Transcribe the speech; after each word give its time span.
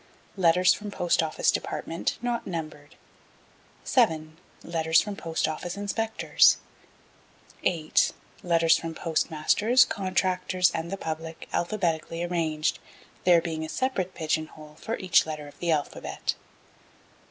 Letters 0.35 0.73
from 0.73 0.89
Post 0.89 1.21
Office 1.21 1.51
Department 1.51 2.17
not 2.23 2.47
numbered. 2.47 2.95
7. 3.83 4.35
do. 4.63 5.15
Post 5.15 5.47
Office 5.47 5.77
Inspectors. 5.77 6.57
8. 7.63 8.11
do. 8.41 8.93
Postmasters, 8.95 9.85
Contractors 9.85 10.71
and 10.71 10.89
the 10.89 10.97
Public 10.97 11.47
alphabetically 11.53 12.23
arranged, 12.23 12.79
there 13.25 13.41
being 13.43 13.63
a 13.63 13.69
separate 13.69 14.15
pigeon 14.15 14.47
hole 14.47 14.75
for 14.79 14.97
each 14.97 15.27
letter 15.27 15.47
of 15.47 15.59
the 15.59 15.69
alphabet. 15.69 16.33